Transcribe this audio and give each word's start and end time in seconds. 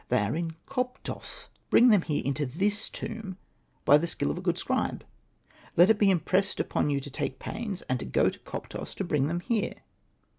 they 0.09 0.17
are 0.19 0.35
in 0.35 0.55
Koptos; 0.67 1.49
bring 1.69 1.89
them 1.89 2.01
here 2.01 2.23
into 2.25 2.43
this 2.47 2.89
tomb, 2.89 3.37
by 3.85 3.99
the 3.99 4.07
skill 4.07 4.31
of 4.31 4.37
a 4.39 4.41
good 4.41 4.57
scribe. 4.57 5.05
Let 5.77 5.91
it 5.91 5.99
be 5.99 6.09
impressed 6.09 6.59
upon 6.59 6.89
you 6.89 6.99
to 6.99 7.11
take 7.11 7.37
pains, 7.37 7.83
and 7.83 7.99
to 7.99 8.05
go 8.05 8.27
to 8.31 8.39
Koptos 8.39 8.95
to 8.95 9.03
bring 9.03 9.27
them 9.27 9.41
here." 9.41 9.75